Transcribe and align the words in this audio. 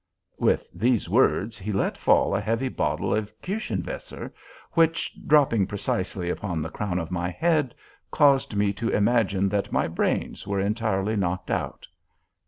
With 0.39 0.67
these 0.73 1.07
words 1.07 1.59
he 1.59 1.71
let 1.71 1.95
fall 1.95 2.35
a 2.35 2.41
heavy 2.41 2.69
bottle 2.69 3.13
of 3.13 3.39
Kirschenwässer, 3.39 4.31
which, 4.71 5.13
dropping 5.27 5.67
precisely 5.67 6.27
upon 6.31 6.63
the 6.63 6.71
crown 6.71 6.97
of 6.97 7.11
my 7.11 7.29
head, 7.29 7.75
caused 8.09 8.55
me 8.55 8.73
to 8.73 8.89
imagine 8.89 9.47
that 9.49 9.71
my 9.71 9.87
brains 9.87 10.47
were 10.47 10.59
entirely 10.59 11.15
knocked 11.15 11.51
out. 11.51 11.85